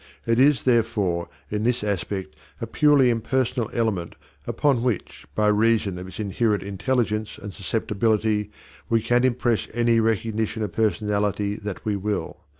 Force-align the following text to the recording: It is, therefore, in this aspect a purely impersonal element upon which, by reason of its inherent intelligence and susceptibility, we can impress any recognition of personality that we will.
It 0.25 0.39
is, 0.39 0.63
therefore, 0.63 1.29
in 1.51 1.61
this 1.63 1.83
aspect 1.83 2.35
a 2.59 2.65
purely 2.65 3.11
impersonal 3.11 3.69
element 3.71 4.15
upon 4.47 4.81
which, 4.81 5.27
by 5.35 5.45
reason 5.45 5.99
of 5.99 6.07
its 6.07 6.19
inherent 6.19 6.63
intelligence 6.63 7.37
and 7.37 7.53
susceptibility, 7.53 8.49
we 8.89 9.03
can 9.03 9.23
impress 9.23 9.67
any 9.75 9.99
recognition 9.99 10.63
of 10.63 10.73
personality 10.73 11.55
that 11.57 11.85
we 11.85 11.95
will. 11.97 12.39